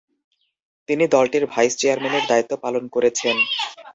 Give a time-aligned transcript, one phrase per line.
[0.89, 3.35] তিনি দলটির ভাইস-চেয়ারম্যানের দায়িত্ব পালন করেছেন।